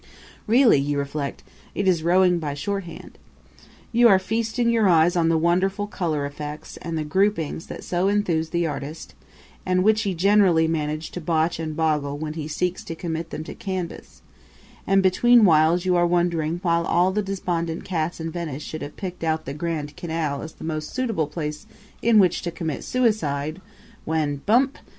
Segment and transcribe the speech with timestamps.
[0.47, 1.43] Really, you reflect,
[1.75, 3.19] it is rowing by shorthand.
[3.91, 8.09] You are feasting your eyes on the wonderful color effects and the groupings that so
[8.09, 9.13] enthuse the artist,
[9.63, 13.43] and which he generally manages to botch and boggle when he seeks to commit them
[13.43, 14.23] to canvas;
[14.87, 19.23] and betweenwhiles you are wondering why all the despondent cats in Venice should have picked
[19.23, 21.67] out the Grand Canal as the most suitable place
[22.01, 23.61] in which to commit suicide,
[24.05, 24.79] when bump!